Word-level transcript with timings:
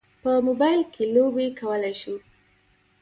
په 0.23 0.31
موبایل 0.47 0.81
کې 0.93 1.03
لوبې 1.15 1.47
کولی 1.59 1.93
شو. 2.01 2.15